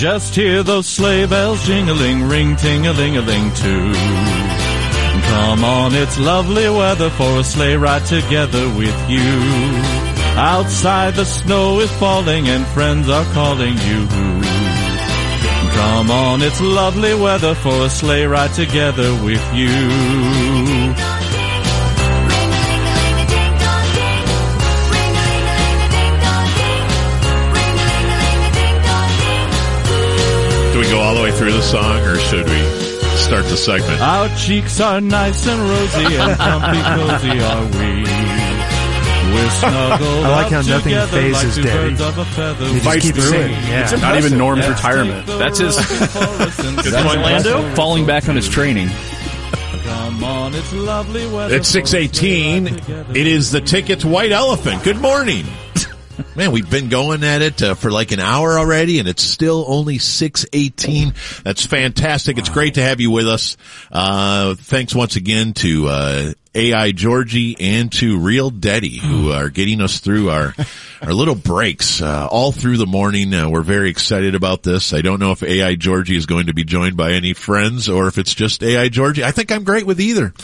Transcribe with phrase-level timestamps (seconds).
[0.00, 3.92] Just hear those sleigh bells jingling, ring ting-a-ling-a-ling too.
[5.28, 9.28] Come on, it's lovely weather for a sleigh ride together with you.
[10.38, 14.06] Outside the snow is falling and friends are calling you.
[15.74, 21.19] Come on, it's lovely weather for a sleigh ride together with you.
[31.40, 32.60] Through the song, or should we
[33.16, 33.98] start the segment?
[34.02, 38.04] Our cheeks are nice and rosy and comfy cozy are we.
[39.32, 41.88] We're snuggled I like up how nothing together phases like two Debbie.
[41.90, 42.66] birds of a feather.
[42.66, 43.50] He just Fights keeps through it.
[43.52, 43.82] Yeah.
[43.90, 45.26] It's not even Norm's Let's retirement.
[45.26, 47.50] That's his- road before us and Good that's point, Orlando.
[47.56, 48.88] Orlando falling back on his training.
[49.84, 51.54] Come on, it's lovely weather.
[51.54, 52.64] It's for a sleigh 618.
[52.74, 53.12] ride together.
[53.16, 54.84] It is the Tickets White Elephant.
[54.84, 55.46] Good morning.
[56.36, 59.64] Man, we've been going at it uh, for like an hour already and it's still
[59.66, 61.14] only 618.
[61.44, 62.38] That's fantastic.
[62.38, 63.56] It's great to have you with us.
[63.90, 69.80] Uh, thanks once again to, uh, AI Georgie and to Real Daddy who are getting
[69.80, 70.52] us through our,
[71.02, 73.32] our little breaks, uh, all through the morning.
[73.32, 74.92] Uh, we're very excited about this.
[74.92, 78.08] I don't know if AI Georgie is going to be joined by any friends or
[78.08, 79.22] if it's just AI Georgie.
[79.22, 80.32] I think I'm great with either.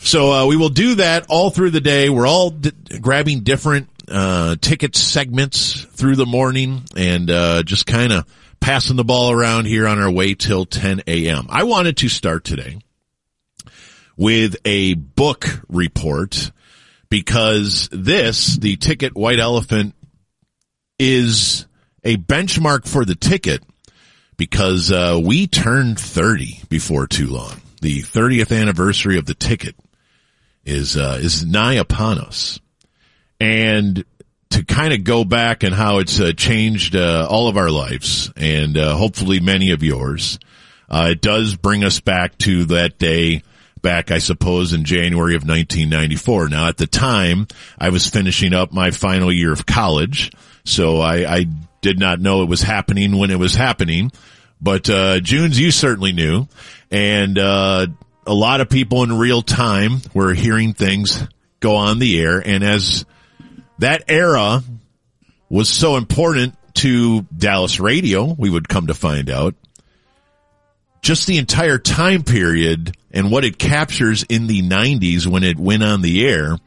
[0.00, 2.10] so, uh, we will do that all through the day.
[2.10, 8.12] We're all d- grabbing different, uh, ticket segments through the morning and, uh, just kind
[8.12, 8.26] of
[8.60, 11.46] passing the ball around here on our way till 10 a.m.
[11.48, 12.78] I wanted to start today
[14.16, 16.50] with a book report
[17.08, 19.94] because this, the ticket white elephant
[20.98, 21.66] is
[22.02, 23.62] a benchmark for the ticket
[24.36, 27.60] because, uh, we turned 30 before too long.
[27.82, 29.76] The 30th anniversary of the ticket
[30.64, 32.58] is, uh, is nigh upon us.
[33.40, 34.04] And
[34.50, 38.32] to kind of go back and how it's uh, changed, uh, all of our lives
[38.36, 40.38] and, uh, hopefully many of yours,
[40.88, 43.42] uh, it does bring us back to that day
[43.82, 46.48] back, I suppose, in January of 1994.
[46.48, 47.46] Now, at the time,
[47.78, 50.32] I was finishing up my final year of college,
[50.64, 51.46] so I, I
[51.82, 54.10] did not know it was happening when it was happening.
[54.60, 56.48] But uh, Junes, you certainly knew,
[56.90, 57.86] and uh,
[58.26, 61.22] a lot of people in real time were hearing things
[61.60, 63.04] go on the air, and as
[63.78, 64.62] that era
[65.48, 69.54] was so important to Dallas radio, we would come to find out
[71.02, 75.82] just the entire time period and what it captures in the 90s when it went
[75.82, 76.58] on the air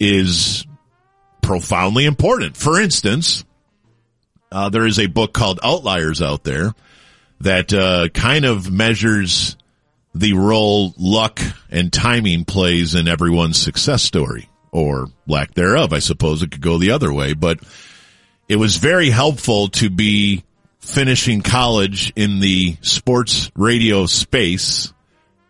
[0.00, 0.66] is
[1.42, 2.56] profoundly important.
[2.56, 3.44] For instance,
[4.50, 6.72] uh, there is a book called Outliers out there
[7.40, 9.56] that uh, kind of measures
[10.14, 15.92] the role luck and timing plays in everyone's success story or lack thereof.
[15.92, 17.60] I suppose it could go the other way, but
[18.48, 20.44] it was very helpful to be
[20.80, 24.92] finishing college in the sports radio space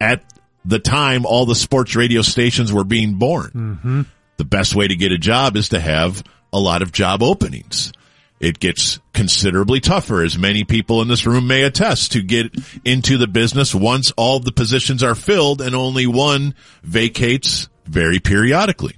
[0.00, 0.22] at
[0.64, 3.50] the time all the sports radio stations were being born.
[3.50, 4.02] Mm-hmm.
[4.36, 7.92] The best way to get a job is to have a lot of job openings.
[8.40, 13.16] It gets considerably tougher, as many people in this room may attest, to get into
[13.16, 18.96] the business once all the positions are filled and only one vacates very periodically.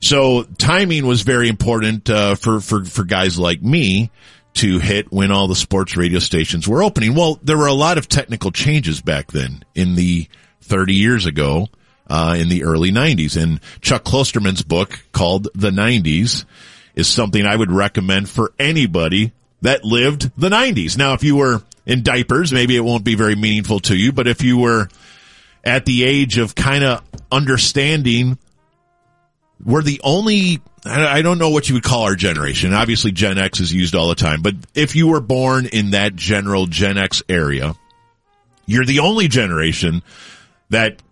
[0.00, 4.10] So timing was very important uh, for for for guys like me
[4.54, 7.14] to hit when all the sports radio stations were opening.
[7.14, 10.26] Well, there were a lot of technical changes back then in the
[10.62, 11.68] 30 years ago
[12.08, 16.44] uh, in the early 90s, and Chuck Klosterman's book called The 90s
[16.94, 20.98] is something I would recommend for anybody that lived the 90s.
[20.98, 24.26] Now, if you were in diapers, maybe it won't be very meaningful to you, but
[24.26, 24.88] if you were
[25.62, 28.38] at the age of kind of understanding
[29.64, 32.72] we're the only I don't know what you would call our generation.
[32.72, 36.16] Obviously Gen X is used all the time, but if you were born in that
[36.16, 37.74] general Gen X area,
[38.66, 40.02] you're the only generation
[40.70, 41.02] that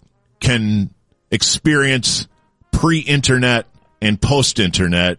[0.41, 0.91] can
[1.31, 2.27] experience
[2.73, 3.67] pre-internet
[4.01, 5.19] and post-internet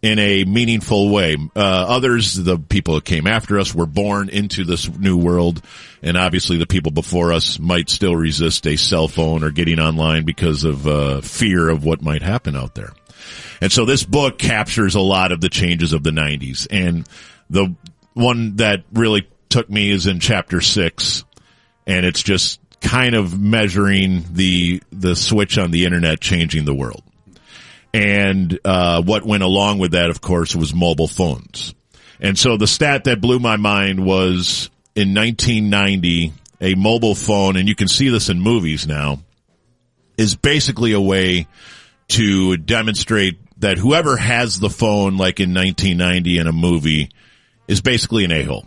[0.00, 1.36] in a meaningful way.
[1.56, 5.62] Uh, others, the people that came after us, were born into this new world,
[6.02, 10.24] and obviously the people before us might still resist a cell phone or getting online
[10.24, 12.92] because of uh, fear of what might happen out there.
[13.60, 17.06] And so this book captures a lot of the changes of the 90s, and
[17.50, 17.74] the
[18.14, 21.24] one that really took me is in chapter six,
[21.86, 27.02] and it's just kind of measuring the the switch on the internet changing the world.
[27.94, 31.74] And uh, what went along with that, of course, was mobile phones.
[32.20, 37.68] And so the stat that blew my mind was in 1990, a mobile phone, and
[37.68, 39.20] you can see this in movies now,
[40.16, 41.46] is basically a way
[42.08, 47.10] to demonstrate that whoever has the phone, like in 1990 in a movie,
[47.66, 48.66] is basically an a-hole.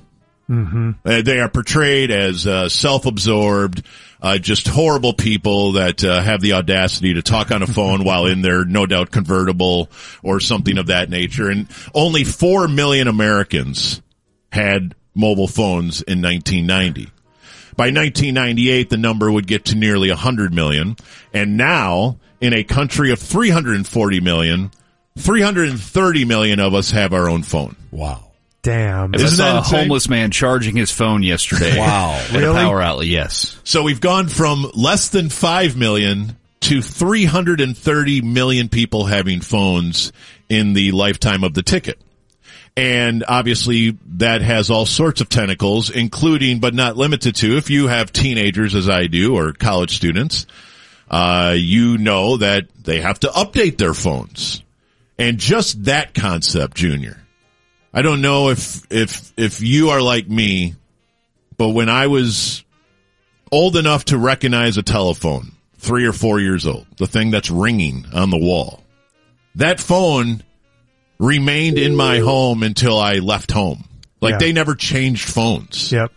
[0.50, 0.92] Mm-hmm.
[1.06, 3.86] Uh, they are portrayed as uh, self-absorbed,
[4.22, 8.26] uh, just horrible people that uh, have the audacity to talk on a phone while
[8.26, 9.90] in their no doubt convertible
[10.24, 11.50] or something of that nature.
[11.50, 14.02] And only four million Americans
[14.52, 17.12] had mobile phones in 1990.
[17.76, 20.98] By 1998, the number would get to nearly 100 million.
[21.34, 24.72] And now, in a country of 340 million,
[25.18, 27.76] 330 million of us have our own phone.
[27.92, 28.31] Wow.
[28.64, 29.16] Damn.
[29.16, 29.80] As I Isn't saw that a insane?
[29.80, 31.78] homeless man charging his phone yesterday.
[31.80, 32.12] Wow.
[32.30, 32.54] At Really?
[32.56, 33.60] power outlet, yes.
[33.64, 40.12] So we've gone from less than 5 million to 330 million people having phones
[40.48, 42.00] in the lifetime of the ticket.
[42.78, 47.88] And obviously that has all sorts of tentacles, including but not limited to if you
[47.88, 50.46] have teenagers as I do or college students,
[51.10, 54.64] uh, you know that they have to update their phones.
[55.18, 57.18] And just that concept, Junior.
[57.94, 60.76] I don't know if, if, if you are like me,
[61.58, 62.64] but when I was
[63.52, 68.06] old enough to recognize a telephone, three or four years old, the thing that's ringing
[68.14, 68.84] on the wall.
[69.56, 70.44] That phone
[71.20, 73.84] remained in my home until I left home.
[74.22, 74.38] Like Yeah.
[74.38, 75.92] they never changed phones.
[75.92, 76.12] Yep.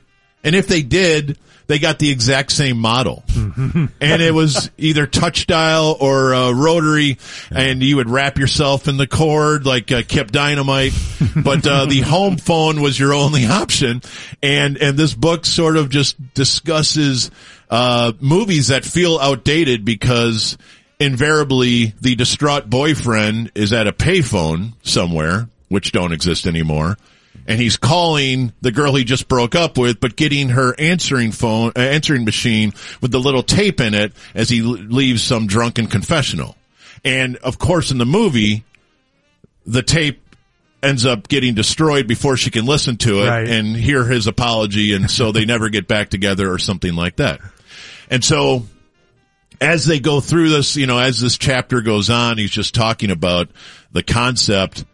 [0.44, 3.24] And if they did, they got the exact same model.
[3.34, 7.18] and it was either touch dial or uh, rotary,
[7.50, 10.92] and you would wrap yourself in the cord like uh, Kip Dynamite.
[11.36, 14.02] but uh, the home phone was your only option.
[14.42, 17.30] And and this book sort of just discusses
[17.70, 20.58] uh, movies that feel outdated because
[21.00, 26.96] invariably the distraught boyfriend is at a payphone somewhere, which don't exist anymore
[27.46, 31.72] and he's calling the girl he just broke up with, but getting her answering phone,
[31.76, 36.56] uh, answering machine with the little tape in it as he leaves some drunken confessional.
[37.04, 38.64] And of course, in the movie,
[39.66, 40.20] the tape
[40.82, 43.48] ends up getting destroyed before she can listen to it Right.
[43.48, 47.40] and hear his apology, and so they never get back together or something like that.
[48.10, 48.66] And so,
[49.60, 53.10] as they go through this, you know, as this chapter goes on, he's just talking
[53.10, 53.48] about
[53.92, 54.84] the concept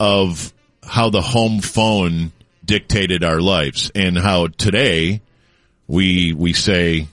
[0.00, 0.52] of
[0.86, 2.32] how the home phone
[2.64, 5.20] dictated our lives and how today
[5.86, 7.06] we we say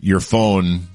[0.00, 0.86] your phone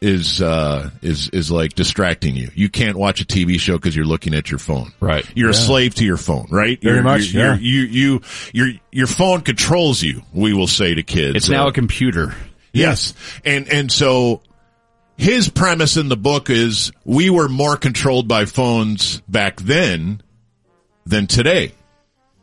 [0.00, 2.50] is uh is is like distracting you.
[2.54, 4.92] You can't watch a TV show because you're looking at your phone.
[4.98, 5.24] Right.
[5.36, 6.80] You're a slave to your phone, right?
[6.82, 7.58] Very You're- much, You're, yeah.
[7.58, 8.20] You you
[8.52, 10.22] your your phone controls you.
[10.32, 11.36] We will say to kids.
[11.36, 12.34] It's now Uh, a computer.
[12.72, 13.12] Yes.
[13.44, 14.40] And, and so
[15.18, 20.22] his premise in the book is we were more controlled by phones back then
[21.04, 21.72] than today.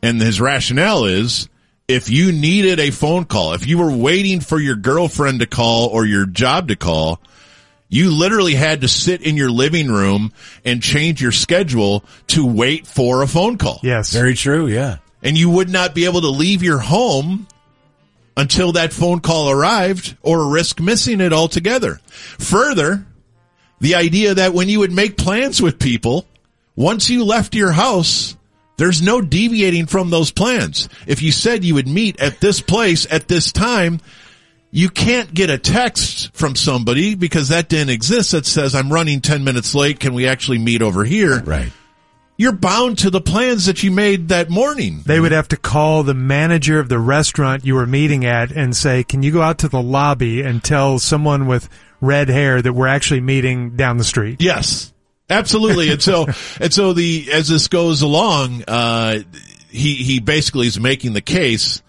[0.02, 1.48] And his rationale is
[1.88, 5.88] if you needed a phone call, if you were waiting for your girlfriend to call
[5.88, 7.20] or your job to call,
[7.88, 10.32] you literally had to sit in your living room
[10.64, 13.80] and change your schedule to wait for a phone call.
[13.82, 14.12] Yes.
[14.12, 14.68] Very true.
[14.68, 14.98] Yeah.
[15.22, 17.48] And you would not be able to leave your home
[18.36, 22.00] until that phone call arrived or risk missing it altogether.
[22.38, 23.04] Further,
[23.80, 26.26] the idea that when you would make plans with people,
[26.76, 28.36] once you left your house,
[28.80, 30.88] there's no deviating from those plans.
[31.06, 34.00] If you said you would meet at this place at this time,
[34.70, 39.20] you can't get a text from somebody because that didn't exist that says, I'm running
[39.20, 40.00] 10 minutes late.
[40.00, 41.42] Can we actually meet over here?
[41.42, 41.70] Right.
[42.38, 45.02] You're bound to the plans that you made that morning.
[45.04, 48.74] They would have to call the manager of the restaurant you were meeting at and
[48.74, 51.68] say, "Can you go out to the lobby and tell someone with
[52.00, 54.90] red hair that we're actually meeting down the street?" Yes,
[55.30, 55.90] absolutely.
[55.90, 56.26] and so,
[56.60, 59.18] and so the, as this goes along, uh,
[59.68, 61.82] he, he basically is making the case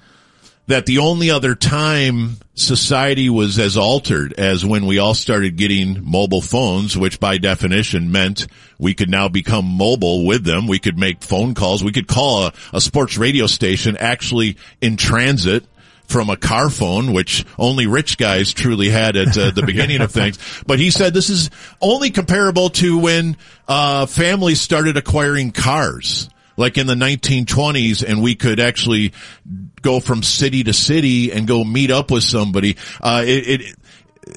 [0.67, 5.99] that the only other time society was as altered as when we all started getting
[6.03, 8.47] mobile phones, which by definition meant
[8.79, 10.67] we could now become mobile with them.
[10.67, 11.83] We could make phone calls.
[11.83, 15.65] We could call a, a sports radio station actually in transit
[16.11, 20.11] from a car phone, which only rich guys truly had at uh, the beginning of
[20.11, 20.37] things.
[20.67, 21.49] But he said this is
[21.79, 23.37] only comparable to when
[23.67, 29.13] uh, families started acquiring cars, like in the 1920s, and we could actually
[29.81, 32.77] go from city to city and go meet up with somebody.
[33.01, 33.75] Uh, it, it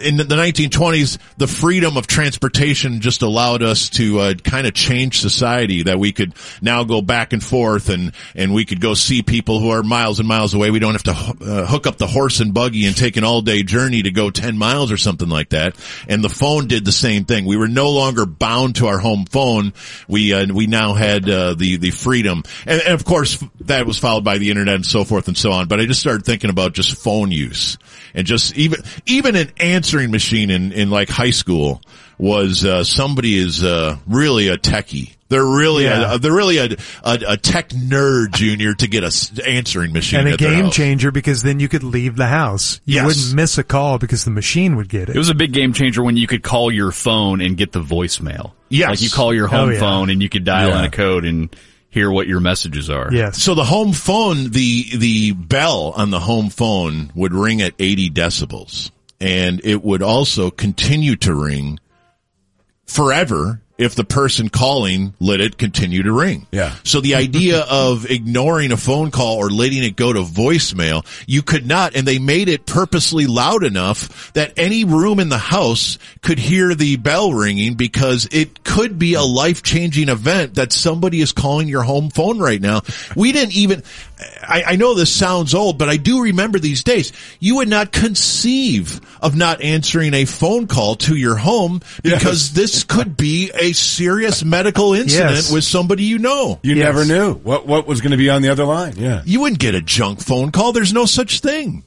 [0.01, 5.21] in the 1920s, the freedom of transportation just allowed us to uh, kind of change
[5.21, 5.83] society.
[5.83, 9.61] That we could now go back and forth, and and we could go see people
[9.61, 10.71] who are miles and miles away.
[10.71, 13.43] We don't have to uh, hook up the horse and buggy and take an all
[13.43, 15.77] day journey to go 10 miles or something like that.
[16.09, 17.45] And the phone did the same thing.
[17.45, 19.75] We were no longer bound to our home phone.
[20.09, 23.99] We uh, we now had uh, the the freedom, and, and of course that was
[23.99, 25.69] followed by the internet and so forth and so on.
[25.69, 27.77] But I just started thinking about just phone use
[28.15, 31.81] and just even even an answering machine in, in like high school
[32.19, 35.11] was, uh, somebody is, uh, really a techie.
[35.31, 36.15] They're really, Yeah.
[36.15, 36.65] a, they're really a,
[37.03, 40.21] a, a tech nerd junior to get a s- answering machine.
[40.21, 40.75] and a at their game house.
[40.77, 42.81] changer because then you could leave the house.
[42.85, 43.07] You Yes.
[43.07, 45.17] wouldn't miss a call because the machine would get it.
[45.17, 47.83] It was a big game changer when you could call your phone and get the
[47.83, 48.53] voicemail.
[48.69, 48.91] Yes.
[48.91, 49.81] Like you call your home Oh, yeah.
[49.81, 50.79] phone and you could dial Yeah.
[50.81, 51.55] in a code and
[51.91, 53.09] hear what your messages are.
[53.13, 53.43] yes.
[53.43, 58.11] So the home phone, the, the bell on the home phone would ring at 80
[58.11, 58.91] decibels
[59.21, 61.79] and it would also continue to ring
[62.87, 66.47] forever if the person calling let it continue to ring.
[66.53, 66.77] Yeah.
[66.85, 71.43] So the idea of ignoring a phone call or letting it go to voicemail, you
[71.43, 75.99] could not, and they made it purposely loud enough that any room in the house
[76.23, 81.33] could hear the bell ringing because it could be a life-changing event that somebody is
[81.33, 82.83] calling your home phone right now.
[83.17, 83.83] We didn't even,
[84.49, 87.13] I, I know this sounds old, but I do remember these days.
[87.41, 92.85] You would not conceive of not answering a phone call to your home because this
[92.85, 95.53] could be a serious medical incident Yes.
[95.53, 96.59] with somebody you know.
[96.63, 96.85] You Yes.
[96.85, 98.95] never knew what what was going to be on the other line.
[98.97, 99.23] Yeah.
[99.25, 100.73] You wouldn't get a junk phone call.
[100.73, 101.85] There's no such thing.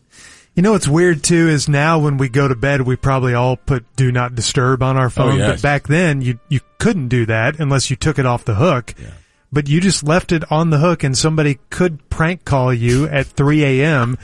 [0.56, 3.58] You know what's weird too is now when we go to bed, we probably all
[3.58, 5.38] put do not disturb on our oh, phone.
[5.38, 5.52] yes.
[5.52, 8.96] But back then, you you couldn't do that unless you took it off the hook.
[9.51, 13.27] But you just left it on the hook, and somebody could prank call you at
[13.27, 14.18] 3 a.m.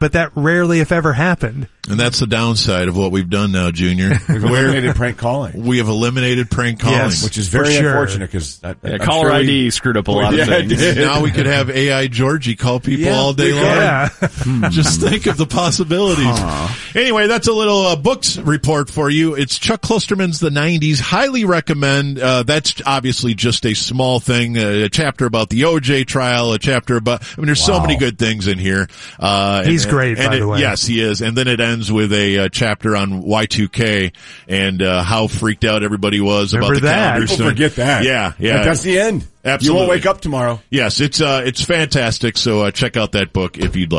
[0.00, 1.68] But that rarely, if ever, happened.
[1.88, 4.10] And that's the downside of what we've done now, Junior.
[4.28, 6.96] We've eliminated prank calling, we have eliminated prank calling.
[6.98, 7.24] Yes.
[7.24, 7.88] which is very sure.
[7.88, 10.96] unfortunate because Yeah, caller ID screwed up a lot Yeah, of it things.
[10.98, 13.64] now we could have AI Georgie call people Yeah, all day long.
[13.64, 14.08] Yeah.
[14.70, 16.38] Just think of the possibilities.
[16.94, 19.34] Anyway, that's a little uh, books report for you.
[19.34, 21.00] It's Chuck Klosterman's The 90s.
[21.00, 22.18] Highly recommend.
[22.20, 26.58] Uh, that's obviously just a small thing, uh, a chapter about the OJ trial, a
[26.58, 28.86] chapter about, I mean, there's so many good things in here.
[29.18, 30.60] Uh, He's and- great, and by it- the way.
[30.60, 31.20] Yes, he is.
[31.20, 34.12] And then it ends with a uh, chapter on Y2K
[34.48, 36.94] and, uh, how freaked out everybody was Remember about the that.
[36.94, 37.20] calendar.
[37.26, 37.48] People stuff.
[37.48, 38.04] forget that.
[38.04, 38.58] Yeah, yeah.
[38.58, 39.26] But that's the end.
[39.42, 39.66] Absolutely.
[39.66, 40.60] You won't wake up tomorrow.
[40.70, 42.36] Yes, it's, uh, it's fantastic.
[42.36, 43.98] So, uh, check out that book if you'd like.